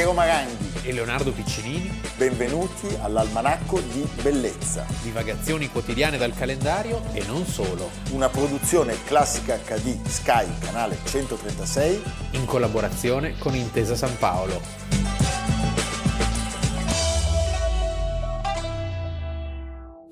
[0.00, 2.00] Piero Maranghi e Leonardo Piccinini.
[2.16, 4.86] Benvenuti all'Almanacco di Bellezza.
[5.02, 7.90] Divagazioni quotidiane dal calendario e non solo.
[8.12, 12.02] Una produzione classica HD Sky, canale 136.
[12.30, 14.62] In collaborazione con Intesa San Paolo.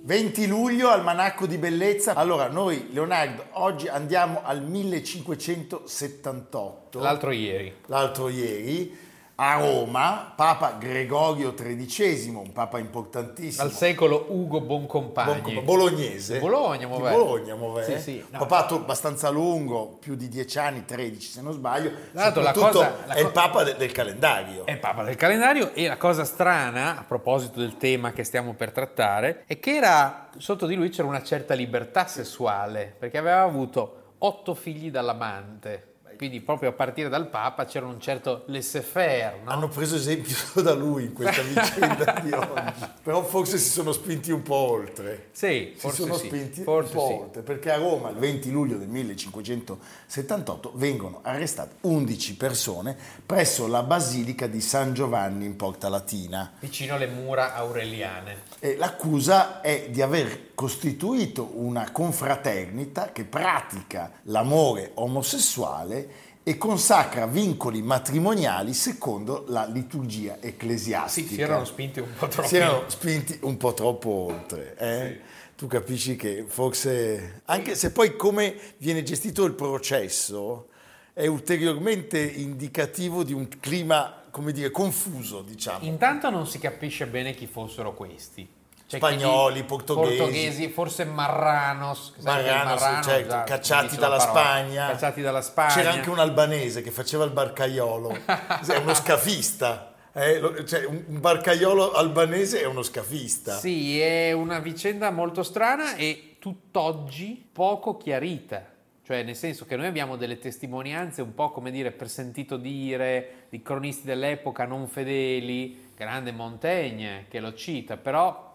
[0.02, 2.12] 20 luglio, almanacco di bellezza.
[2.12, 7.01] Allora, noi, Leonardo, oggi andiamo al 1578.
[7.01, 7.75] L'altro ieri.
[7.87, 9.07] L'altro ieri
[9.41, 13.62] a Roma, Papa Gregorio XIII, un papa importantissimo.
[13.62, 15.55] Al secolo Ugo Boncompagni.
[15.55, 16.41] Bon, bolognese.
[16.41, 17.84] Bologna, Di Bologna, muove.
[17.84, 18.24] Sì, sì.
[18.30, 18.38] No.
[18.38, 21.93] Papato abbastanza lungo, più di 10 anni, 13 se non sbaglio.
[22.10, 24.66] Dato, la cosa, la è co- il papa de- del calendario.
[24.66, 28.55] È il papa del calendario e la cosa strana, a proposito del tema che stiamo
[28.55, 33.43] per trattare, è che era, sotto di lui c'era una certa libertà sessuale, perché aveva
[33.43, 39.43] avuto otto figli dall'amante quindi proprio a partire dal Papa c'era un certo laissez-faire.
[39.45, 39.51] No?
[39.52, 43.93] Hanno preso esempio solo da lui in questa vicenda di oggi, però forse si sono
[43.93, 45.29] spinti un po' oltre.
[45.30, 46.97] Sì, si sono sì, spinti un po' sì.
[46.97, 53.85] oltre, perché a Roma il 20 luglio del 1578 vengono arrestate 11 persone presso la
[53.85, 56.55] Basilica di San Giovanni in Porta Latina.
[56.59, 58.43] Vicino alle mura aureliane.
[58.59, 66.10] E l'accusa è di aver costituito una confraternita che pratica l'amore omosessuale
[66.42, 71.28] e consacra vincoli matrimoniali secondo la liturgia ecclesiastica.
[71.28, 72.48] Sì, si erano spinti un po' troppo.
[72.48, 74.75] Si erano spinti un po' troppo oltre.
[74.76, 75.06] Eh?
[75.06, 75.54] Sì.
[75.54, 80.70] Tu capisci che forse, anche se poi come viene gestito il processo,
[81.12, 85.84] è ulteriormente indicativo di un clima, come dire, confuso, diciamo.
[85.84, 88.56] Intanto non si capisce bene chi fossero questi.
[88.89, 90.17] Cioè, spagnoli, portoghesi.
[90.17, 90.69] portoghesi.
[90.71, 94.87] forse Marranos, Marranos Marrano, certo, già, cacciati, dalla Spagna.
[94.87, 95.75] cacciati dalla Spagna.
[95.75, 99.93] C'era anche un albanese che faceva il barcaiolo, è uno scafista.
[100.15, 103.59] Eh, cioè, un barcaiolo albanese è uno scafista.
[103.59, 108.65] Sì, è una vicenda molto strana e tutt'oggi poco chiarita.
[109.03, 113.44] Cioè, nel senso che noi abbiamo delle testimonianze un po' come dire per sentito dire
[113.50, 118.47] di cronisti dell'epoca non fedeli, grande Montaigne che lo cita, però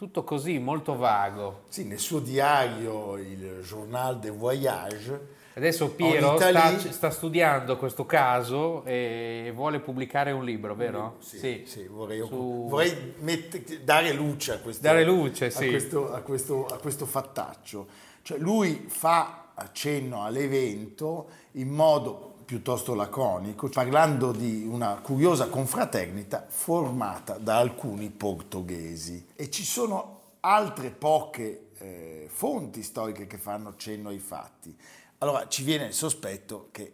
[0.00, 1.64] tutto così molto vago.
[1.68, 5.26] Sì, nel suo diario, il Journal de Voyage.
[5.52, 11.16] Adesso Piero sta, sta, studiando questo caso e vuole pubblicare un libro, vero?
[11.18, 11.62] Sì, sì.
[11.66, 12.66] sì vorrei, Su...
[12.66, 15.66] vorrei mette, dare luce a questo, dare luce, sì.
[15.66, 17.86] a, questo, a, questo, a questo fattaccio.
[18.22, 27.38] Cioè lui fa accenno all'evento in modo piuttosto laconico, parlando di una curiosa confraternita formata
[27.38, 29.24] da alcuni portoghesi.
[29.36, 34.76] E ci sono altre poche eh, fonti storiche che fanno cenno ai fatti.
[35.18, 36.92] Allora ci viene il sospetto che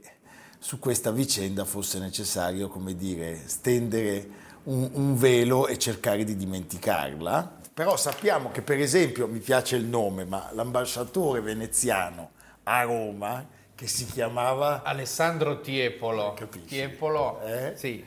[0.59, 4.29] su questa vicenda fosse necessario, come dire, stendere
[4.65, 7.61] un, un velo e cercare di dimenticarla.
[7.73, 12.33] Però sappiamo che, per esempio, mi piace il nome, ma l'ambasciatore veneziano
[12.65, 16.33] a Roma, che si chiamava Alessandro Tiepolo.
[16.33, 16.67] Capisci?
[16.67, 17.75] Tiepolo, eh?
[17.77, 18.05] sì.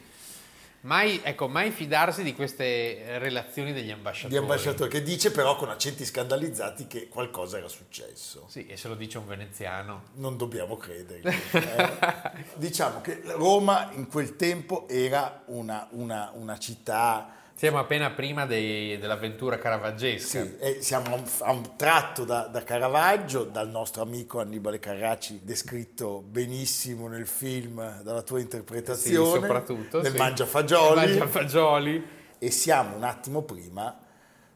[0.81, 4.34] Mai, ecco, mai fidarsi di queste relazioni degli ambasciatori.
[4.34, 8.46] Di ambasciatori, che dice però con accenti scandalizzati che qualcosa era successo.
[8.47, 10.03] Sì, e se lo dice un veneziano.
[10.16, 11.34] Non dobbiamo credere.
[11.52, 12.46] eh?
[12.56, 18.97] diciamo che Roma in quel tempo era una, una, una città siamo appena prima dei,
[19.00, 20.44] dell'avventura caravaggesca.
[20.44, 24.80] Sì, e siamo a un, a un tratto da, da, Caravaggio, dal nostro amico Annibale
[24.80, 29.25] Carracci, descritto benissimo nel film, dalla tua interpretazione.
[29.25, 30.02] Sì, soprattutto.
[30.02, 30.18] Nel sì.
[30.18, 30.96] Mangiafagioli.
[30.96, 32.08] Mangiafagioli.
[32.40, 34.06] E siamo un attimo prima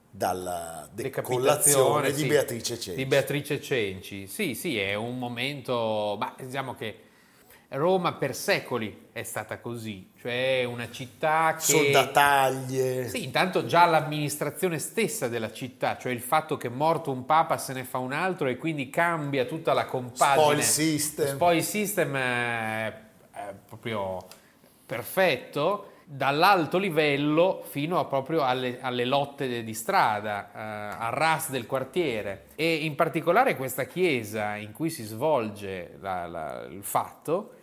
[0.09, 2.95] dalla decollazione di sì, Beatrice Cenci.
[2.95, 4.27] Di Beatrice Cenci.
[4.27, 6.97] Sì, sì, è un momento, ma diciamo che
[7.73, 11.61] Roma per secoli è stata così, cioè una città che...
[11.61, 13.07] Soldataglie.
[13.07, 17.73] Sì, intanto già l'amministrazione stessa della città, cioè il fatto che morto un papa se
[17.73, 20.61] ne fa un altro e quindi cambia tutta la compagine.
[20.61, 21.27] Spoil system.
[21.27, 22.93] Spoil system è,
[23.31, 24.19] è proprio
[24.85, 31.65] perfetto, dall'alto livello fino a proprio alle, alle lotte di strada, eh, al RAS del
[31.65, 32.49] quartiere.
[32.53, 37.55] E in particolare questa chiesa in cui si svolge la, la, il fatto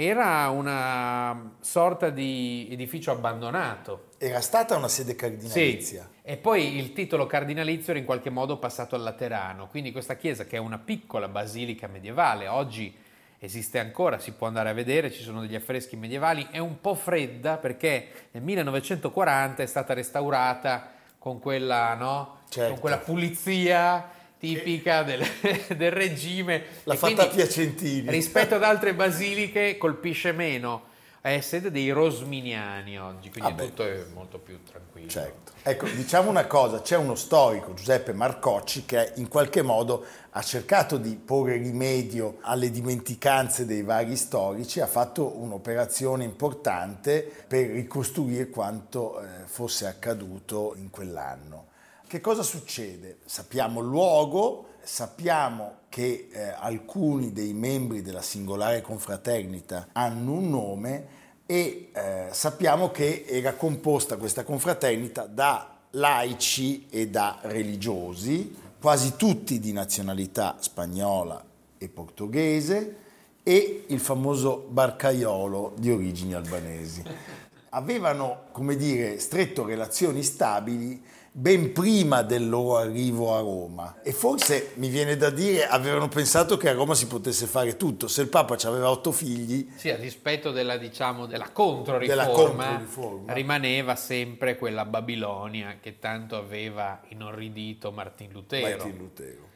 [0.00, 4.10] era una sorta di edificio abbandonato.
[4.18, 6.08] Era stata una sede cardinalizia.
[6.08, 6.18] Sì.
[6.22, 10.44] E poi il titolo cardinalizio era in qualche modo passato al Laterano, quindi questa chiesa
[10.44, 12.94] che è una piccola basilica medievale, oggi
[13.40, 16.94] esiste ancora, si può andare a vedere, ci sono degli affreschi medievali, è un po'
[16.94, 22.42] fredda perché nel 1940 è stata restaurata con quella, no?
[22.48, 22.70] certo.
[22.70, 25.24] con quella pulizia tipica del,
[25.76, 26.62] del regime.
[26.84, 28.08] L'ha E fatta Piacentini.
[28.10, 30.86] Rispetto ad altre basiliche colpisce meno.
[31.20, 35.08] è sede dei Rosminiani oggi, quindi Ah, tutto è molto più tranquillo.
[35.08, 35.52] Certo.
[35.62, 40.96] Ecco, diciamo una cosa, c'è uno storico, Giuseppe Marcocci, che in qualche modo ha cercato
[40.96, 49.20] di porre rimedio alle dimenticanze dei vari storici, ha fatto un'operazione importante per ricostruire quanto
[49.20, 51.66] eh, fosse accaduto in quell'anno.
[52.08, 53.18] Che cosa succede?
[53.26, 61.06] Sappiamo il luogo, sappiamo che eh, alcuni dei membri della singolare confraternita hanno un nome
[61.44, 69.58] e eh, sappiamo che era composta questa confraternita da laici e da religiosi, quasi tutti
[69.60, 71.44] di nazionalità spagnola
[71.76, 72.96] e portoghese
[73.42, 77.02] e il famoso barcaiolo di origini albanesi.
[77.68, 84.72] Avevano, come dire, stretto relazioni stabili ben prima del loro arrivo a Roma e forse
[84.74, 88.08] mi viene da dire avevano pensato che a Roma si potesse fare tutto.
[88.08, 93.32] Se il Papa aveva otto figli, Sì, a dispetto della, diciamo, della controriforma, Della controriforma.
[93.34, 98.76] rimaneva sempre quella Babilonia che tanto aveva inorridito Martin Lutero.
[98.76, 99.47] Martin Lutero.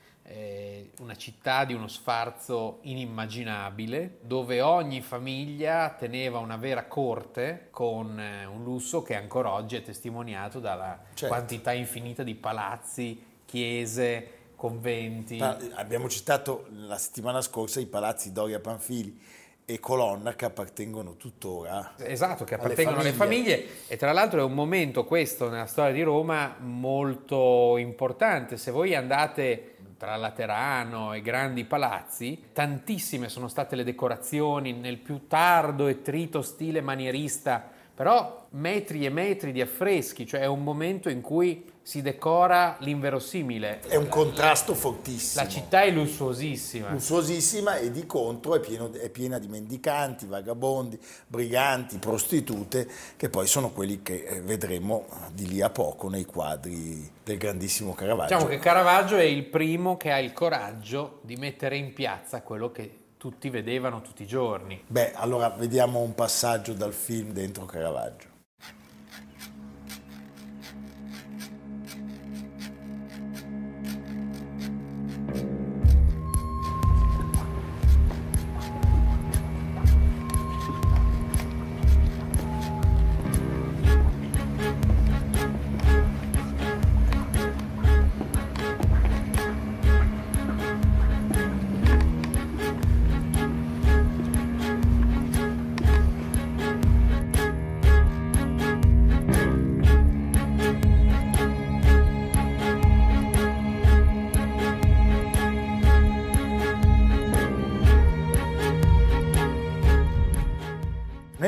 [1.01, 8.45] Una città di uno sfarzo inimmaginabile, dove ogni famiglia teneva una vera corte con eh,
[8.45, 11.35] un lusso che ancora oggi è testimoniato dalla Certo.
[11.35, 15.37] quantità infinita di palazzi, chiese, conventi.
[15.39, 19.19] Pa- Abbiamo citato la settimana scorsa i palazzi Doria Panfili
[19.65, 21.95] e Colonna che appartengono tuttora.
[21.99, 23.57] Esatto, che alle appartengono alle famiglie.
[23.57, 28.57] famiglie e tra l'altro è un momento questo nella storia di Roma molto importante.
[28.57, 35.29] Se voi andate tra Laterano e grandi palazzi, tantissime sono state le decorazioni nel più
[35.29, 41.09] tardo e trito stile manierista, però metri e metri di affreschi, cioè è un momento
[41.09, 43.81] in cui si decora l'inverosimile.
[43.81, 45.43] È un contrasto fortissimo.
[45.43, 46.91] La città è lussuosissima.
[46.91, 53.47] lussuosissima e di contro è, pieno- è piena di mendicanti, vagabondi, briganti, prostitute, che poi
[53.47, 58.35] sono quelli che eh, vedremo di lì a poco nei quadri del grandissimo Caravaggio.
[58.35, 62.71] Diciamo che Caravaggio è il primo che ha il coraggio di mettere in piazza quello
[62.71, 64.83] che tutti vedevano tutti i giorni.
[64.85, 68.32] Beh, allora vediamo un passaggio dal film dentro Caravaggio.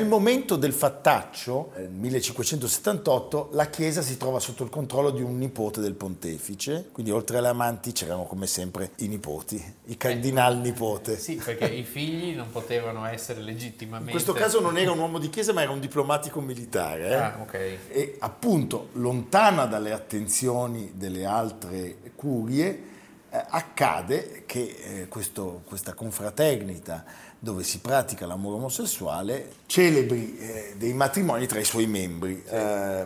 [0.05, 5.39] Nel momento del fattaccio, nel 1578, la chiesa si trova sotto il controllo di un
[5.39, 11.17] nipote del pontefice, quindi oltre alle amanti c'erano come sempre i nipoti, i cardinal nipote.
[11.17, 14.11] Sì, perché i figli non potevano essere legittimamente...
[14.11, 17.09] In questo caso non era un uomo di chiesa ma era un diplomatico militare.
[17.09, 17.15] eh.
[17.15, 17.55] Ah, ok.
[17.89, 22.93] E appunto, lontana dalle attenzioni delle altre curie,
[23.31, 27.05] eh, accade che eh, questo- questa confraternita
[27.45, 32.43] dove si pratica l'amore omosessuale celebri eh, dei matrimoni tra i suoi membri.
[32.45, 33.05] Eh,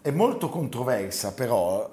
[0.00, 1.90] è molto controversa però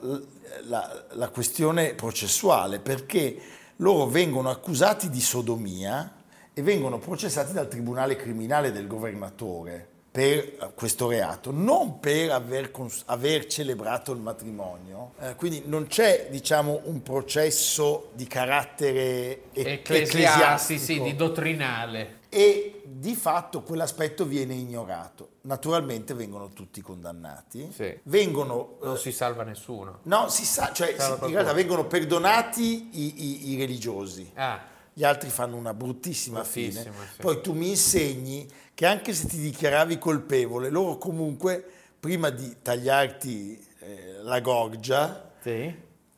[0.63, 3.37] la, la questione processuale perché
[3.77, 6.13] loro vengono accusati di sodomia
[6.53, 13.03] e vengono processati dal tribunale criminale del governatore per questo reato, non per aver, cons-
[13.05, 15.13] aver celebrato il matrimonio.
[15.21, 22.19] Eh, quindi non c'è, diciamo, un processo di carattere e- Ecclesiasti, sì, ecclesiastico di dottrinale.
[22.27, 25.29] e di fatto quell'aspetto viene ignorato.
[25.43, 27.97] Naturalmente vengono tutti condannati, Sì.
[28.03, 28.77] vengono...
[28.81, 29.99] Non si salva nessuno.
[30.03, 34.59] No, si sa, cioè si- in realtà vengono perdonati i, i- i religiosi Ah,
[34.93, 37.05] gli altri fanno una bruttissima, Bruttissima, fine.
[37.15, 37.21] sì.
[37.21, 41.63] Poi tu mi insegni che anche se ti dichiaravi colpevole, loro comunque,
[41.99, 45.73] prima di tagliarti eh, la gorgia, sì.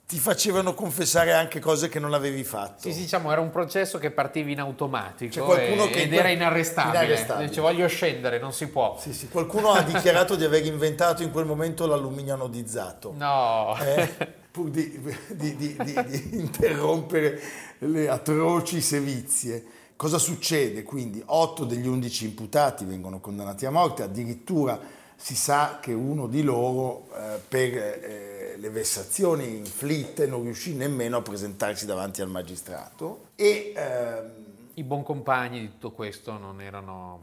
[0.08, 2.82] ti facevano confessare anche cose che non avevi fatto.
[2.84, 6.14] Sì, sì, diciamo, era un processo che partiva in automatico C'è qualcuno e- che in
[6.14, 7.04] ed era inarrestabile.
[7.04, 7.48] inarrestabile.
[7.50, 8.98] Dice voglio scendere, non si può.
[9.00, 13.14] Sì, sì, Qualcuno ha dichiarato di aver inventato in quel momento l'alluminio anodizzato.
[13.16, 13.78] No.
[13.82, 15.00] eh, pur di-
[15.30, 17.42] di- di- di interrompere
[17.88, 19.66] le atroci sevizie.
[19.96, 20.84] Cosa succede?
[20.84, 24.80] Quindi 8 degli 11 imputati vengono condannati a morte, addirittura
[25.16, 31.18] si sa che uno di loro eh, per eh, le vessazioni inflitte non riuscì nemmeno
[31.18, 34.32] a presentarsi davanti al magistrato e ehm,
[34.74, 37.22] I buon compagni di tutto questo non erano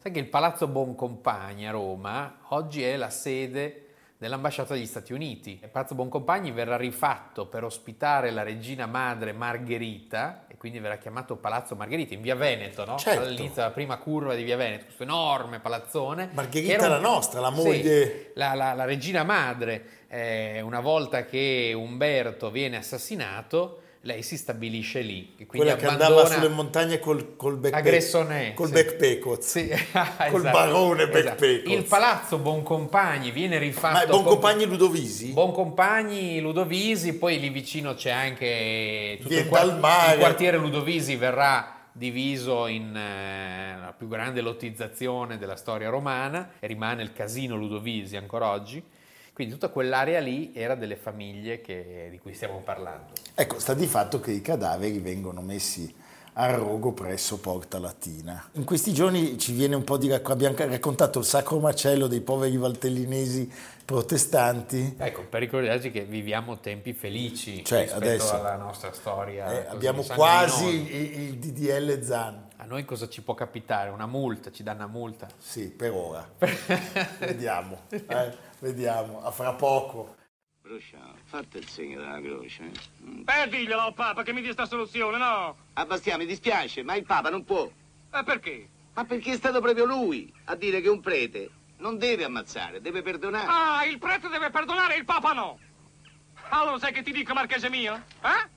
[0.00, 3.83] Sai che il Palazzo Boncompagni a Roma oggi è la sede
[4.28, 5.58] dell'ambasciata degli Stati Uniti.
[5.62, 11.36] Il Palazzo Boncompagni verrà rifatto per ospitare la regina madre Margherita e quindi verrà chiamato
[11.36, 12.96] Palazzo Margherita in via Veneto, no?
[12.96, 13.20] Certo.
[13.20, 16.30] All'inizio della prima curva di via Veneto, questo enorme palazzone.
[16.32, 18.30] Margherita era la un- nostra, la Sì, moglie...
[18.34, 25.00] la, la- la regina madre, eh, una volta che Umberto viene assassinato, lei si stabilisce
[25.00, 25.34] lì.
[25.46, 28.54] Quella che andava sulle montagne col, col backpack.
[28.54, 28.72] Col sì.
[28.72, 29.42] backpack.
[29.42, 29.68] Sì,
[30.30, 31.22] Col esatto, barone esatto.
[31.22, 31.68] backpack.
[31.70, 33.94] Il palazzo Boncompagni viene rifatto.
[33.94, 35.32] Ma è Boncompagni Ludovisi?
[35.32, 40.12] Boncompagni, Ludovisi, poi lì vicino c'è anche tutto il, Viene quar- dal mare.
[40.12, 46.66] il quartiere Ludovisi verrà diviso in eh, la più grande lottizzazione della storia romana e
[46.66, 48.82] rimane il casino Ludovisi ancora oggi.
[49.34, 53.12] Quindi tutta quell'area lì era delle famiglie che- di cui stiamo parlando.
[53.34, 55.92] Ecco, sta di fatto che i cadaveri vengono messi
[56.36, 58.48] a rogo presso Porta Latina.
[58.52, 62.20] In questi giorni ci viene un po' di racc- abbiamo raccontato il sacro macello dei
[62.20, 63.50] poveri valtellinesi
[63.84, 64.94] protestanti.
[64.98, 69.50] Ecco, per ricordarci che viviamo tempi felici Cioè, rispetto adesso- alla nostra storia.
[69.64, 72.42] Eh, abbiamo quasi il, il DDL Zan.
[72.56, 73.90] A noi cosa ci può capitare?
[73.90, 75.26] Una multa, ci danno una multa.
[75.38, 76.26] Sì, per ora.
[77.18, 78.32] vediamo, eh,
[78.64, 80.16] vediamo, a fra poco.
[80.62, 82.62] Bruscia, fate il segno della croce.
[82.62, 83.04] eh.
[83.04, 83.22] Mm.
[83.22, 85.56] Beh, diglielo al Papa che mi dia sta soluzione, no?
[85.74, 87.70] A Bastia mi dispiace, ma il Papa non può.
[88.10, 88.68] E perché?
[88.94, 93.02] Ma perché è stato proprio lui a dire che un prete non deve ammazzare, deve
[93.02, 93.46] perdonare.
[93.46, 95.58] Ah, il prete deve perdonare e il Papa no.
[96.48, 97.94] Allora sai che ti dico, marchese mio?
[98.22, 98.48] Eh?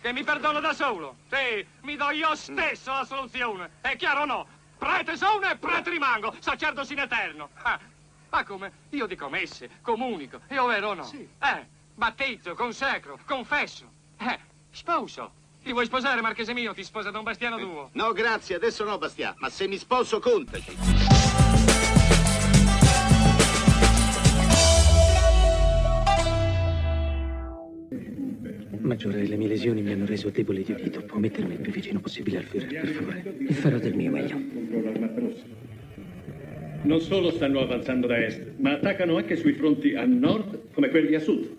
[0.00, 1.16] Che mi perdono da solo.
[1.28, 3.70] Sì, mi do io stesso la soluzione.
[3.80, 4.46] È chiaro o no?
[4.78, 7.48] Prete sono e prete rimango, sacerdote in eterno.
[7.62, 7.80] Ah,
[8.30, 8.72] ma come?
[8.90, 11.04] Io dico messe, comunico, è vero o no?
[11.04, 11.28] Sì.
[11.38, 13.90] Eh, battezzo, consecro, confesso.
[14.18, 14.38] Eh,
[14.70, 15.44] sposo.
[15.62, 16.72] Ti vuoi sposare, marchese mio?
[16.74, 17.90] Ti sposa Don Bastiano tuo.
[17.92, 20.76] No, grazie, adesso no, Bastia, ma se mi sposo, contaci.
[28.86, 31.02] Maggiore, le mie lesioni mi hanno reso debole di udito.
[31.02, 33.36] Può mettermi il più vicino possibile al Führer, per favore.
[33.48, 34.36] E farò del mio meglio.
[36.82, 41.14] Non solo stanno avanzando da est, ma attaccano anche sui fronti a nord come quelli
[41.14, 41.56] a sud.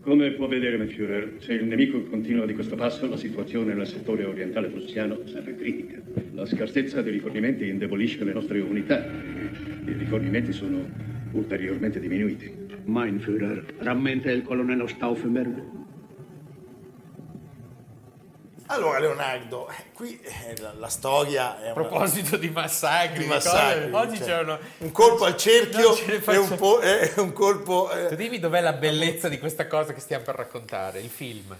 [0.00, 4.24] Come può vedere, Führer, se il nemico continua di questo passo, la situazione nel settore
[4.24, 6.00] orientale prussiano sarà critica.
[6.32, 9.04] La scarsezza dei rifornimenti indebolisce le nostre unità.
[9.04, 10.88] I rifornimenti sono
[11.32, 12.52] ulteriormente diminuiti.
[12.84, 15.85] Mein Führer, rammenta il colonnello Stauffenberg.
[18.66, 23.26] Allora Leonardo, eh, qui eh, la, la storia è A una- proposito di massacri, di
[23.26, 24.58] massacri, cose, oggi cioè, c'erano...
[24.78, 27.90] un colpo al cerchio e un, po', eh, un colpo...
[27.92, 31.56] eh, Tu dimmi dov'è la bellezza di questa cosa che stiamo per raccontare, il film.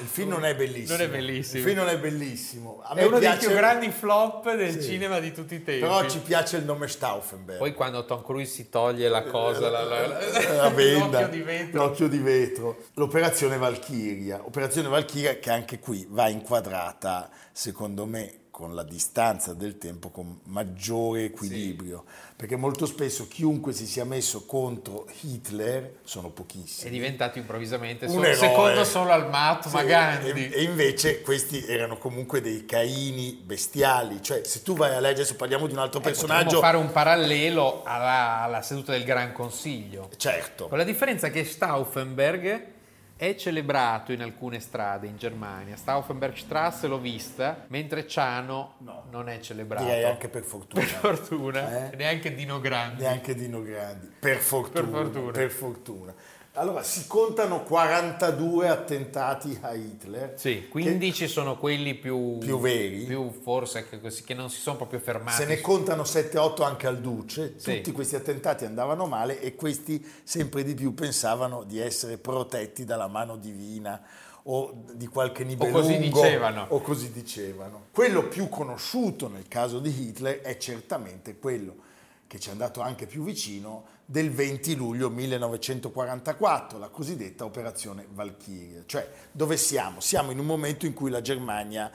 [0.00, 0.96] Il film non è bellissimo.
[0.98, 1.58] Non è bellissimo.
[1.58, 2.80] Il film non è bellissimo.
[2.82, 4.82] A me È uno piace, dei più grandi flop del Sì.
[4.82, 5.80] cinema di tutti i tempi.
[5.80, 7.58] Però ci piace il nome Stauffenberg.
[7.58, 11.42] Poi quando Tom Cruise si toglie la cosa, la, la- la- la venda, l'occhio di
[11.42, 11.82] vetro.
[11.84, 12.76] l'occhio di vetro.
[12.94, 14.40] L'operazione Valchiria.
[14.44, 20.40] Operazione Valchiria che anche qui va inquadrata, secondo me, con la distanza del tempo, con
[20.44, 22.04] maggiore equilibrio.
[22.36, 26.90] Perché molto spesso chiunque si sia messo contro Hitler sono È pochissimi.
[26.90, 30.50] diventato improvvisamente Un solo, secondo solo al Mahatma Sì, Gandhi.
[30.50, 34.22] E, invece questi erano comunque dei caini bestiali.
[34.22, 36.92] Cioè, se tu vai a leggere, adesso parliamo di un altro Potremmo personaggio, fare un
[36.92, 40.10] parallelo alla, alla seduta del Gran Consiglio.
[40.16, 40.68] certo.
[40.68, 42.78] Con la differenza che Stauffenberg
[43.20, 45.76] è celebrato in alcune strade in Germania.
[45.76, 49.04] Stauffenbergstrasse l'ho vista, mentre Ciano No.
[49.10, 49.84] non è celebrato.
[49.84, 50.80] Direi anche per fortuna.
[50.80, 51.96] Per fortuna, Eh?
[51.96, 53.02] neanche Dino Grandi.
[53.02, 55.30] neanche Dino Grandi, per fortuna, Per fortuna.
[55.32, 56.14] per fortuna.
[56.54, 60.32] Allora, si contano 42 attentati a Hitler.
[60.36, 63.04] Sì, 15 sono quelli più, Più veri.
[63.04, 65.36] più forse che, così, che non si sono proprio fermati.
[65.36, 67.76] Se ne contano 7-8 anche al Duce, Sì.
[67.76, 73.06] tutti questi attentati andavano male e questi sempre di più pensavano di essere protetti dalla
[73.06, 74.02] mano divina
[74.44, 75.80] o di qualche nibelungo.
[75.80, 76.66] così dicevano.
[76.70, 77.86] O così dicevano.
[77.92, 81.88] Quello più conosciuto nel caso di Hitler è certamente quello
[82.30, 88.84] che ci è andato anche più vicino del 20 luglio 1944, la cosiddetta operazione Valkyria.
[88.86, 89.98] Cioè, dove siamo?
[89.98, 91.90] Siamo in un momento in cui la Germania,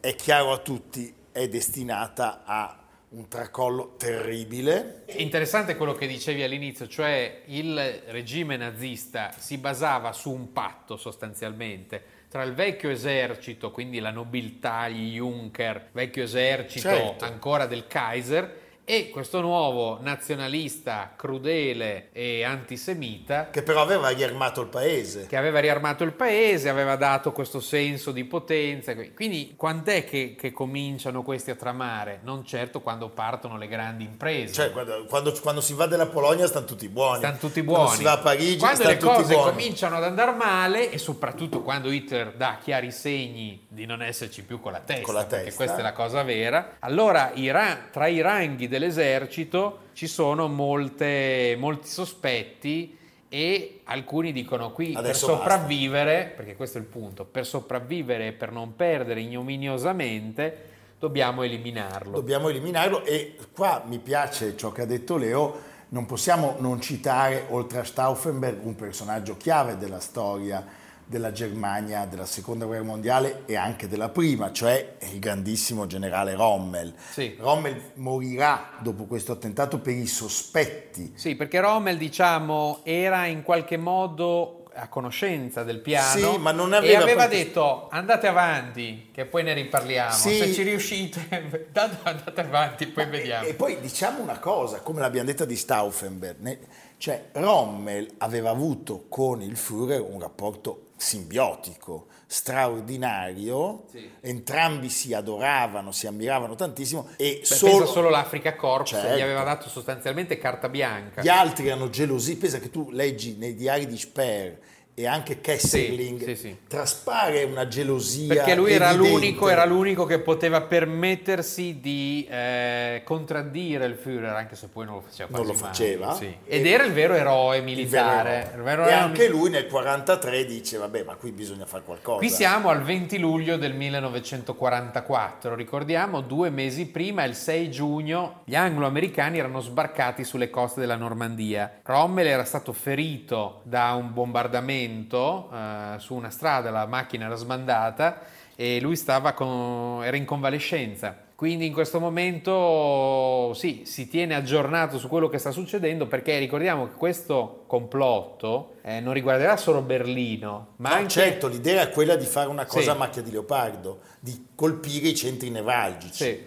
[0.00, 5.04] è chiaro a tutti, è destinata a un tracollo terribile.
[5.16, 12.20] Interessante quello che dicevi all'inizio, cioè il regime nazista si basava su un patto sostanzialmente
[12.30, 17.26] tra il vecchio esercito, quindi la nobiltà, gli Junker, vecchio esercito Certo.
[17.26, 24.66] ancora del Kaiser, E questo nuovo nazionalista crudele e antisemita Che però aveva riarmato il
[24.66, 25.26] paese.
[25.28, 28.92] che aveva riarmato il paese, aveva dato questo senso di potenza.
[29.14, 32.20] Quindi quant'è che, che cominciano questi a tramare?
[32.24, 34.52] Non certo quando partono le grandi imprese.
[34.52, 37.18] Cioè, guarda, quando, quando si va della Polonia stanno tutti buoni.
[37.18, 37.96] Stanno tutti Quando buoni.
[37.98, 39.50] si va a Parigi quando le cose buoni.
[39.52, 44.60] cominciano ad andare male e soprattutto quando Hitler dà chiari segni di non esserci più
[44.60, 45.54] con la testa, Con la testa.
[45.54, 51.54] questa è la cosa vera, allora i ra- tra i ranghi dell'esercito ci sono molte-
[51.58, 52.98] molti sospetti
[53.28, 55.50] e alcuni dicono qui Adesso per basta.
[55.52, 62.12] sopravvivere, perché questo è il punto, per sopravvivere e per non perdere ignominiosamente dobbiamo eliminarlo.
[62.12, 67.46] Dobbiamo eliminarlo e qua mi piace ciò che ha detto Leo, non possiamo non citare,
[67.50, 70.64] oltre a Stauffenberg, un personaggio chiave della storia
[71.12, 76.94] della Germania della seconda guerra mondiale e anche della prima, cioè il grandissimo generale Rommel.
[77.10, 77.36] Sì.
[77.38, 81.12] Rommel morirà dopo questo attentato per i sospetti.
[81.14, 86.72] Sì, perché Rommel, diciamo, era in qualche modo a conoscenza del piano Sì, ma non
[86.72, 90.12] e aveva aveva perché- detto andate avanti, che poi ne riparliamo.
[90.12, 90.34] Sì.
[90.38, 91.28] Se ci riuscite,
[91.74, 93.46] andate avanti, poi vediamo.
[93.46, 96.58] E poi diciamo una cosa, come l'abbiamo detta di Stauffenberg,
[97.02, 104.08] cioè Rommel aveva avuto con il Führer un rapporto simbiotico, straordinario, Sì.
[104.20, 109.16] entrambi si adoravano, si ammiravano tantissimo e Beh, solo solo l'Africa Corps Certo.
[109.16, 111.22] gli aveva dato sostanzialmente carta bianca.
[111.22, 114.58] gli altri erano gelosi, pensa che tu leggi nei diari di Speer
[114.94, 116.56] e anche Kesselring, sì, sì.
[116.68, 123.86] traspare una gelosia Perché lui era l'unico, era l'unico che poteva permettersi di eh, contraddire
[123.86, 126.12] il Führer, anche se poi non lo faceva Non lo mai, faceva.
[126.14, 126.26] sì.
[126.26, 128.50] E- Ed era il vero eroe Il vero militare.
[128.52, 128.62] eroe.
[128.64, 132.68] vero e anche lui nel 43 dice vabbè ma qui bisogna fare qualcosa Qui siamo
[132.68, 139.60] al 20 luglio del 1944, ricordiamo, due mesi prima, il 6 giugno, gli anglo-americani erano
[139.60, 141.78] sbarcati sulle coste della Normandia.
[141.82, 148.20] Rommel era stato ferito da un bombardamento eh, su una strada, la macchina era smandata
[148.54, 151.16] e lui stava con- era in convalescenza.
[151.34, 156.86] Quindi in questo momento sì, si tiene aggiornato su quello che sta succedendo perché ricordiamo
[156.86, 161.08] che questo complotto eh, non riguarderà solo Berlino, ma No, anche...
[161.08, 162.88] certo, l'idea è quella di fare una cosa Sì.
[162.90, 166.22] a macchia di leopardo, di colpire i centri nevralgici.
[166.22, 166.46] Sì.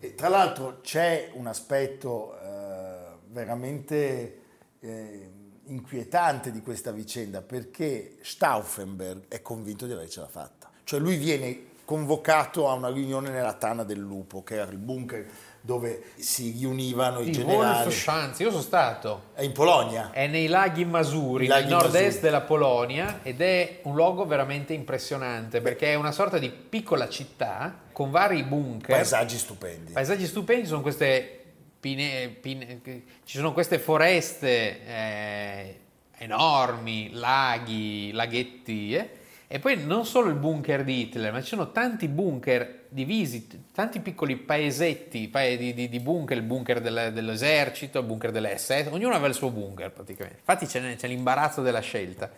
[0.00, 4.38] E tra l'altro c'è un aspetto eh, veramente
[4.80, 5.30] eh,
[5.66, 10.70] inquietante di questa vicenda perché Stauffenberg è convinto di avercela fatta.
[10.84, 15.26] Cioè lui viene convocato a una riunione nella Tana del Lupo, che era il bunker
[15.60, 17.82] dove si riunivano i Di generali.
[17.82, 19.22] Wolfschanz, io sono stato.
[19.34, 20.10] È in Polonia.
[20.10, 22.20] È nei laghi Masuri, I laghi nel nord-est Masuri.
[22.20, 27.80] della Polonia ed è un luogo veramente impressionante perché è una sorta di piccola città
[27.92, 28.96] con vari bunker.
[28.96, 29.92] Paesaggi stupendi.
[29.92, 31.41] Paesaggi stupendi sono queste
[31.82, 32.80] pine- pine-
[33.24, 35.78] ci sono queste foreste eh,
[36.18, 39.10] enormi, laghi, laghetti eh.
[39.48, 43.98] e poi non solo il bunker di Hitler, ma ci sono tanti bunker divisi, tanti
[43.98, 49.14] piccoli paesetti pae- di, di- di bunker, il bunker del- dell'esercito, il bunker dell'SS, ognuno
[49.14, 50.38] aveva il suo bunker praticamente.
[50.38, 52.30] Infatti c'è, c'è l'imbarazzo della scelta.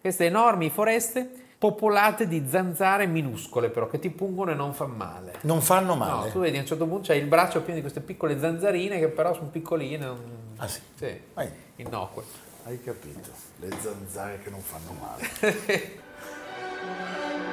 [0.00, 5.34] Queste enormi foreste popolate di zanzare minuscole però che ti pungono e non fanno male.
[5.42, 6.30] Non fanno No, male.
[6.30, 9.08] tu vedi a un certo punto c'è il braccio pieno di queste piccole zanzarine che
[9.08, 10.04] però sono piccoline.
[10.04, 10.80] non- Ah sì.
[10.94, 11.50] Sì, Vai.
[11.76, 12.22] innocue.
[12.64, 16.04] Hai capito, le zanzare che non fanno male.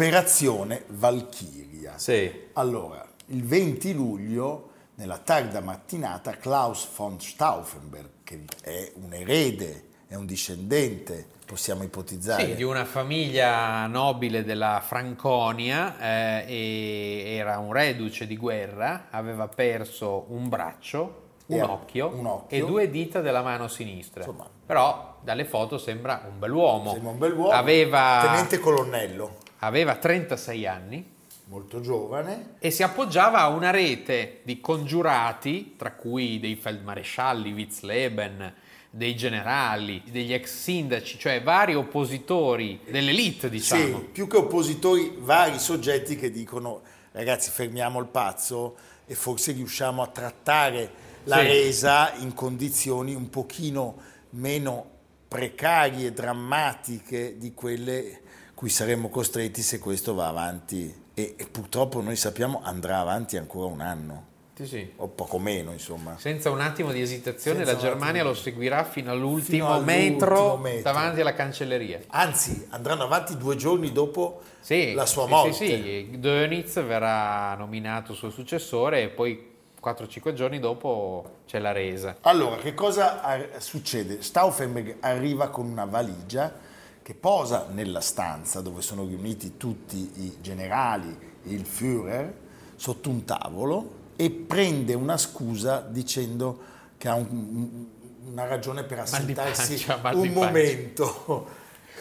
[0.00, 1.98] Operazione Valchiria.
[1.98, 2.46] Sì.
[2.54, 10.14] Allora, il 20 luglio, nella tarda mattinata, Klaus von Stauffenberg, che è un erede, è
[10.14, 12.46] un discendente, possiamo ipotizzare.
[12.46, 15.98] Sì, di una famiglia nobile della Franconia,
[16.46, 22.56] eh, era un reduce di guerra, aveva perso un braccio un, occhio, un occhio.
[22.56, 24.22] e due dita della mano sinistra.
[24.24, 24.48] Insomma.
[24.64, 26.92] Però dalle foto sembra un bell'uomo.
[26.92, 27.50] Sembra un bell'uomo.
[27.50, 32.54] Aveva, Tenente colonnello, aveva 36 anni molto giovane.
[32.58, 38.54] e si appoggiava a una rete di congiurati, tra cui dei feldmarescialli, Witzleben,
[38.92, 43.98] dei generali, degli ex sindaci, cioè vari oppositori dell'elite, diciamo.
[43.98, 50.02] Sì, più che oppositori, vari soggetti che dicono ragazzi fermiamo il pazzo e forse riusciamo
[50.02, 50.90] a trattare
[51.24, 51.46] la Sì.
[51.46, 53.96] resa in condizioni un pochino
[54.30, 54.88] meno
[55.26, 58.22] precarie e drammatiche di quelle
[58.60, 63.68] cui saremmo costretti se questo va avanti e, e purtroppo noi sappiamo andrà avanti ancora
[63.72, 64.92] un anno Sì, sì.
[64.96, 66.16] o poco meno insomma.
[66.18, 69.96] Senza un attimo di esitazione, Senza la Germania attimo lo seguirà fino all'ultimo, Fino all'ultimo
[70.10, 70.82] metro, metro.
[70.82, 72.00] davanti alla cancelleria.
[72.08, 75.52] Anzi, andranno avanti due giorni dopo Sì, la sua sì, morte.
[75.54, 76.18] Sì, sì.
[76.18, 79.48] Dönitz verrà nominato suo successore e poi
[79.82, 82.18] 4-5 giorni dopo c'è la resa.
[82.20, 84.20] Allora, che cosa ar- succede?
[84.20, 86.68] Stauffenberg arriva con una valigia
[87.02, 92.32] che posa nella stanza dove sono riuniti tutti i generali e il Führer
[92.76, 96.58] sotto un tavolo e prende una scusa dicendo
[96.98, 97.86] che ha un-
[98.30, 101.46] una ragione per assentarsi pancia, un momento.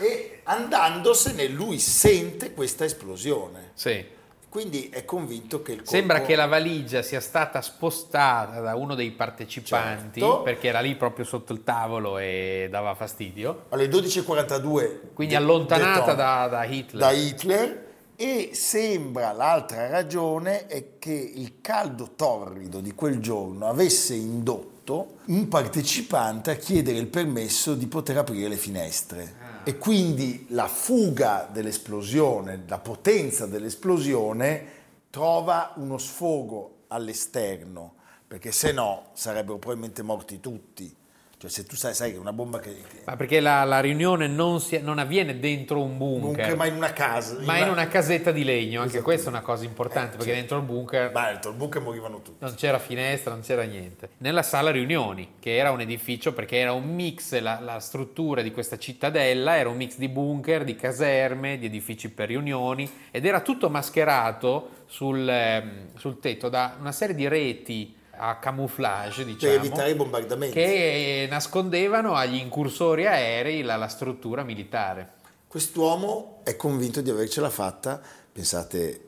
[0.01, 3.71] E andandosene lui sente questa esplosione.
[3.73, 4.05] Sì.
[4.49, 5.91] Quindi è convinto che il colpo...
[5.91, 10.41] Sembra che la valigia sia stata spostata da uno dei partecipanti Certo.
[10.41, 13.65] perché era lì proprio sotto il tavolo e dava fastidio.
[13.69, 16.99] alle 12.42 Quindi de- allontanata detona da, da Hitler.
[17.01, 24.13] da Hitler e sembra l'altra ragione è che il caldo torrido di quel giorno avesse
[24.15, 30.67] indotto un partecipante a chiedere il permesso di poter aprire le finestre e quindi la
[30.67, 34.77] fuga dell'esplosione, la potenza dell'esplosione
[35.09, 37.95] trova uno sfogo all'esterno
[38.29, 40.95] perché se no sarebbero probabilmente morti tutti.
[41.39, 44.27] Cioè se tu sai, sai che una bomba che, che Ma perché la, la riunione
[44.27, 47.37] non, si- non avviene dentro un bunker, bunker, ma in una casa.
[47.45, 48.79] ma in una casetta di legno.
[48.81, 49.03] Anche Esatto.
[49.05, 50.37] questa è una cosa importante Eh, perché sì.
[50.37, 52.43] dentro il bunker Ma dentro il bunker morivano tutti.
[52.43, 54.09] non c'era finestra, non c'era niente.
[54.17, 58.51] Nella sala riunioni, che era un edificio perché era un mix, la, la struttura di
[58.51, 63.39] questa cittadella era un mix di bunker, di caserme, di edifici per riunioni ed era
[63.39, 69.53] tutto mascherato sul, ehm, sul tetto da una serie di reti a camouflage, Per diciamo,
[69.53, 70.53] evitare i bombardamenti.
[70.53, 75.13] che nascondevano agli incursori aerei la, la struttura militare.
[75.47, 77.99] Quest'uomo è convinto di avercela fatta,
[78.31, 79.05] pensate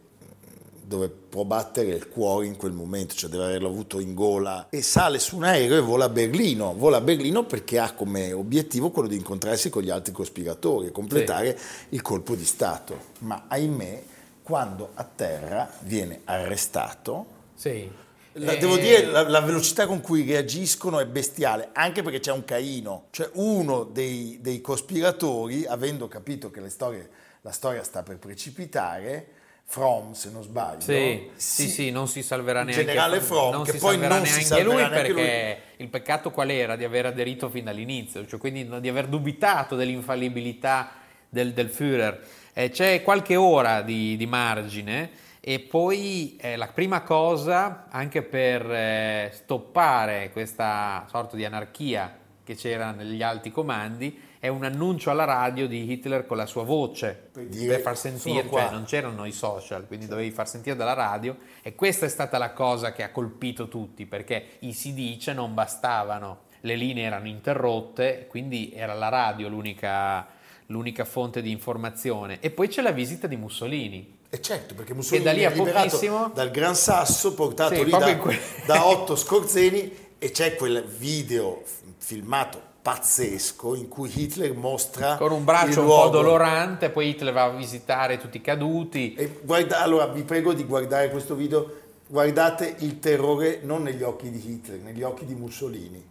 [0.83, 4.81] dove può battere il cuore in quel momento, cioè deve averlo avuto in gola e
[4.81, 6.73] sale su un aereo e vola a Berlino.
[6.75, 10.91] Vola a Berlino perché ha come obiettivo quello di incontrarsi con gli altri cospiratori e
[10.91, 11.57] completare
[11.89, 12.99] il colpo di Stato.
[13.19, 14.03] Ma ahimè,
[14.43, 17.89] quando atterra viene arrestato Sì.
[18.33, 22.31] La- Eh, devo dire, la, la velocità con cui reagiscono è bestiale, anche perché c'è
[22.31, 27.09] un Caino, cioè uno dei, dei cospiratori, avendo capito che storie-
[27.41, 29.27] la storia sta per precipitare,
[29.65, 33.63] From, se non sbaglio, Sì, sì, sì, non si salverà il neanche generale From, non
[33.63, 36.75] che poi non si salverà lui perché il peccato qual era?
[36.75, 40.91] Di aver aderito fin dall'inizio, cioè quindi di aver dubitato dell'infallibilità
[41.29, 42.21] del, del Führer.
[42.53, 45.09] Eh, c'è qualche ora di, di margine
[45.43, 52.53] e poi eh, la prima cosa, anche per eh, stoppare questa sorta di anarchia che
[52.53, 57.29] c'era negli alti comandi, è un annuncio alla radio di Hitler con la sua voce
[57.31, 58.61] Per dire, per far "Sono sentire, qua".
[58.61, 62.37] cioè non c'erano i social, quindi dovevi far sentire dalla radio e questa è stata
[62.37, 67.27] la cosa che ha colpito tutti perché i si dice non bastavano, le linee erano
[67.27, 70.27] interrotte, quindi era la radio l'unica,
[70.67, 72.39] l'unica fonte di informazione.
[72.41, 74.19] E poi c'è la visita di Mussolini.
[74.33, 77.83] E certo, perché Mussolini da lì è a liberato pochissimo- dal Gran Sasso, portato Sì,
[77.83, 81.63] lì da, que- da otto scorzeni e c'è quel video
[81.97, 87.33] filmato pazzesco in cui Hitler mostra Con un il braccio un po' dolorante, poi Hitler
[87.33, 89.15] va a visitare tutti i caduti.
[89.15, 91.69] E guarda, allora vi prego di guardare questo video,
[92.07, 96.01] guardate il terrore non negli occhi di Hitler, negli occhi di Mussolini.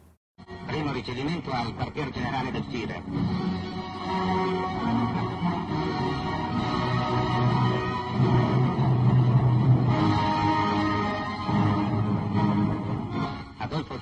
[0.67, 3.03] Primo ricevimento al quartier generale del Führer.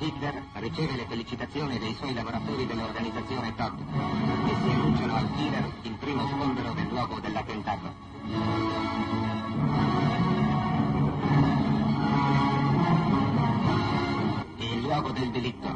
[0.01, 3.77] Hitler riceve le felicitazioni dei suoi lavoratori dell'organizzazione Todd
[4.47, 7.93] che si annunciano al Führer il primo sgombero del luogo dell'attentato.
[14.59, 15.69] Il luogo del delitto.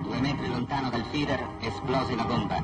[0.00, 2.62] Due metri lontano dal Führer esplose la bomba.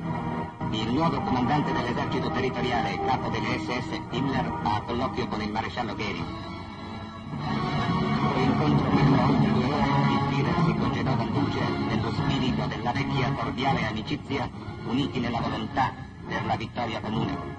[0.70, 6.52] Il nuovo comandante dell'esercito territoriale capo delle SS, Himmler, ha colloquio con il maresciallo Goering.
[8.44, 12.66] In l'incontro che durò oltre due ore, il Führer si congedò dal luce nello spirito
[12.66, 14.50] della vecchia cordiale amicizia,
[14.87, 15.94] uniti nella volontà
[16.28, 17.52] per la vittoria comune.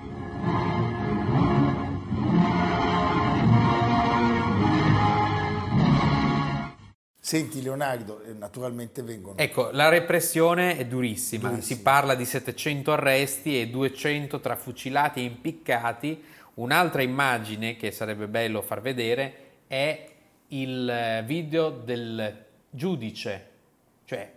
[7.20, 9.40] Senti Leonardo, eh, naturalmente vengono...
[9.40, 11.50] Ecco, la repressione è durissima.
[11.50, 11.76] Durissima.
[11.78, 16.24] Si parla di 700 arresti e 200 tra fucilati e impiccati.
[16.56, 19.34] Un'altra immagine che sarebbe bello far vedere
[19.66, 20.14] è
[20.62, 23.50] il eh, video del giudice,
[24.06, 24.32] cioè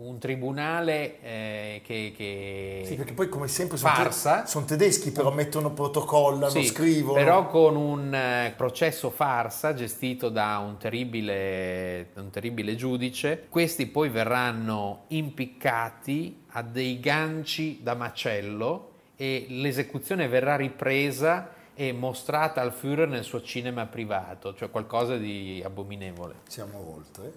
[0.00, 4.46] un tribunale eh, che, che Sì, perché poi come sempre sono, farsa.
[4.46, 7.18] sono tedeschi, però mettono protocollano, Sì, scrivono.
[7.18, 14.08] Però con un eh, processo farsa gestito da un terribile, un terribile giudice, questi poi
[14.08, 23.06] verranno impiccati a dei ganci da macello e l'esecuzione verrà ripresa e mostrata al Führer
[23.08, 26.40] nel suo cinema privato, cioè qualcosa di abominevole.
[26.48, 27.32] Siamo oltre.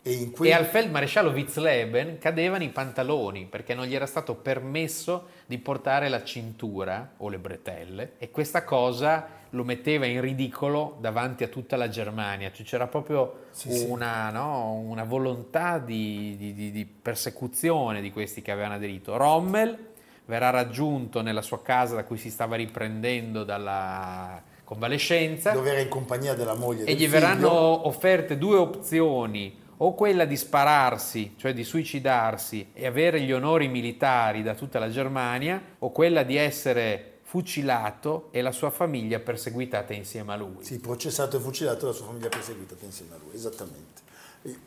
[0.00, 0.48] E in quei...
[0.48, 6.08] E al feldmaresciallo Witzleben cadevano i pantaloni perché non gli era stato permesso di portare
[6.08, 11.76] la cintura o le bretelle e questa cosa lo metteva in ridicolo davanti a tutta
[11.76, 12.50] la Germania.
[12.50, 13.84] Cioè, c'era proprio Sì, sì.
[13.90, 19.18] una, no, una volontà di, di- di- di persecuzione di questi che avevano aderito.
[19.18, 19.90] Rommel
[20.32, 25.88] verrà raggiunto nella sua casa da cui si stava riprendendo dalla convalescenza dove era in
[25.88, 27.10] compagnia della moglie e gli figlio.
[27.10, 33.68] verranno offerte due opzioni, o quella di spararsi, cioè di suicidarsi e avere gli onori
[33.68, 39.92] militari da tutta la Germania, o quella di essere fucilato e la sua famiglia perseguitata
[39.92, 40.64] insieme a lui.
[40.64, 44.00] Sì, processato e fucilato la sua famiglia perseguitata insieme a lui, esattamente.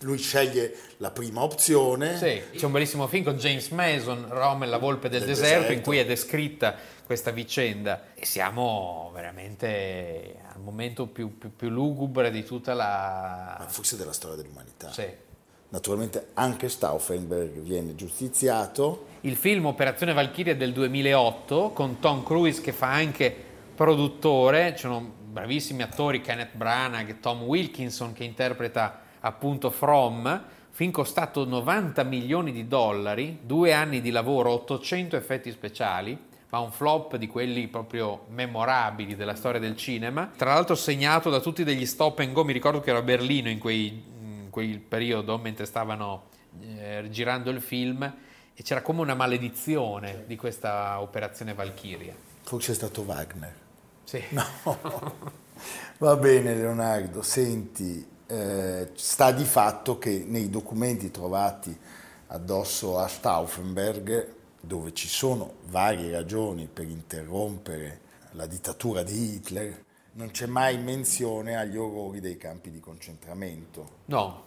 [0.02, 2.18] Lui sceglie la prima opzione.
[2.18, 5.62] Sì, c'è un bellissimo film con James Mason, Rommel, la volpe del, Del deserto, in
[5.68, 5.82] deserto.
[5.90, 12.44] cui è descritta questa vicenda e siamo veramente al momento più, più- più lugubre di
[12.44, 13.66] tutta Ma la...
[13.68, 14.92] forse della storia dell'umanità.
[14.92, 15.06] Sì.
[15.68, 19.08] Naturalmente anche Stauffenberg viene giustiziato.
[19.22, 23.36] Il film Operazione Valkyria del 2008 con Tom Cruise che fa anche
[23.76, 31.46] produttore, ci sono bravissimi attori Kenneth Branagh, Tom Wilkinson che interpreta appunto From, film costato
[31.46, 36.18] 90 milioni di dollari, due anni di lavoro, 800 effetti speciali,
[36.50, 41.40] ma un flop di quelli proprio memorabili della storia del cinema, tra l'altro segnato da
[41.40, 44.14] tutti degli stop and go, mi ricordo che ero a Berlino in quei
[44.46, 46.30] in quel periodo mentre stavano
[46.62, 48.04] eh, girando il film
[48.54, 52.14] e c'era come una maledizione di questa operazione Valkyria.
[52.44, 53.54] Forse è stato Wagner.
[54.04, 54.24] Sì.
[55.98, 61.78] Va bene Leonardo, senti, eh, sta di fatto che nei documenti trovati
[62.28, 69.84] addosso a Stauffenberg, dove ci sono varie ragioni per interrompere la dittatura di Hitler,
[70.14, 73.90] non c'è mai menzione agli orrori dei campi di concentramento.
[74.06, 74.44] No,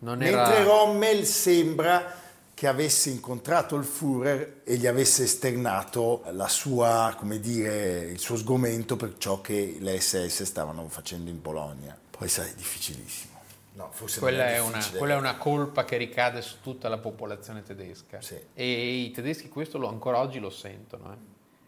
[0.00, 0.62] non Mentre era...
[0.62, 2.20] Rommel sembra
[2.54, 8.36] che avesse incontrato il Führer e gli avesse esternato la sua, come dire, il suo
[8.36, 11.98] sgomento per ciò che le SS stavano facendo in Polonia.
[12.16, 13.40] Poi sai, difficilissimo.
[13.74, 18.20] No, Quella è, una, quella è una colpa che ricade su tutta la popolazione tedesca.
[18.20, 18.38] Sì.
[18.52, 18.64] E
[18.98, 21.12] i tedeschi questo lo, ancora oggi lo sentono.
[21.12, 21.16] eh.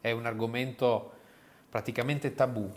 [0.08, 1.12] È un argomento
[1.70, 2.70] praticamente tabù.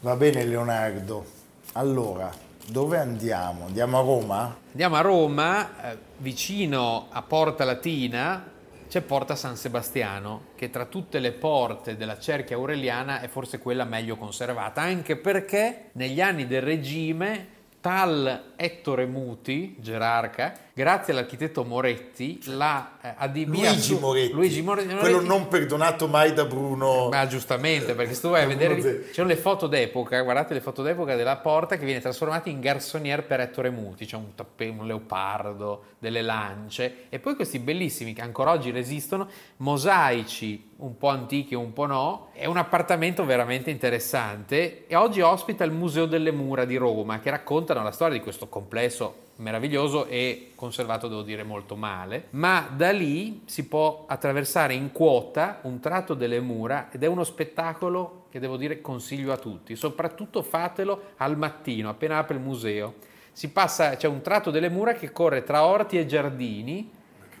[0.00, 1.26] Va bene Leonardo.
[1.72, 2.32] Allora,
[2.68, 3.66] dove andiamo?
[3.66, 4.56] Andiamo a Roma?
[4.70, 8.50] Andiamo a Roma, eh, vicino a Porta Latina
[8.90, 13.84] c'è Porta San Sebastiano, che tra tutte le porte della cerchia aureliana è forse quella
[13.84, 17.46] meglio conservata, anche perché negli anni del regime
[17.80, 25.22] tal Ettore Muti, gerarca, grazie all'architetto Moretti, l'ha eh, adibita Luigi Moretti, Luigi More- quello
[25.22, 27.08] non perdonato mai da Bruno.
[27.08, 30.82] ma giustamente, perché se tu vai a vedere, sono le foto d'epoca, guardate le foto
[30.82, 34.86] d'epoca della porta che viene trasformata in garçonniere per Ettore Muti, c'è un, tappe- un
[34.86, 37.06] leopardo, delle lance.
[37.08, 42.28] E poi questi bellissimi che ancora oggi resistono, mosaici un po' antichi un po' no,
[42.32, 44.86] è un appartamento veramente interessante.
[44.86, 47.28] E oggi ospita il Museo delle Mura di Roma che
[47.70, 52.90] raccontano la storia di questo complesso meraviglioso e conservato devo dire molto male, ma da
[52.90, 58.38] lì si può attraversare in quota un tratto delle mura ed è uno spettacolo che
[58.38, 62.94] devo dire consiglio a tutti, soprattutto fatelo al mattino appena apre il museo.
[63.32, 66.90] Si passa, c'è un tratto delle mura che corre tra orti e giardini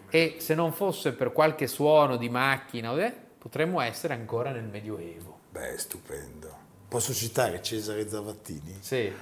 [0.08, 5.38] e se non fosse per qualche suono di macchina, eh, potremmo essere ancora nel Medioevo.
[5.50, 6.68] Beh, stupendo.
[6.88, 8.78] Posso citare Cesare Zavattini?
[8.80, 9.12] Sì.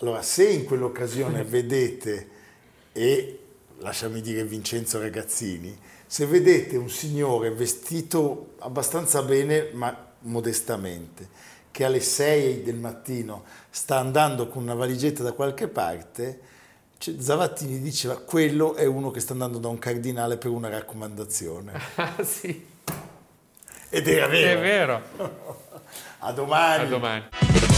[0.00, 2.28] Allora, se in quell'occasione vedete,
[2.92, 3.38] e
[3.78, 11.28] lasciami dire Vincenzo Ragazzini, se vedete un signore vestito abbastanza bene, ma modestamente,
[11.72, 16.40] che alle 6 del mattino sta andando con una valigetta da qualche parte,
[17.18, 21.72] Zavattini diceva quello è uno che sta andando da un cardinale per una raccomandazione.
[21.96, 22.66] Ah, sì.
[23.90, 24.58] Ed era vero.
[24.58, 25.02] È vero.
[26.20, 26.84] A domani.
[26.84, 27.77] A domani.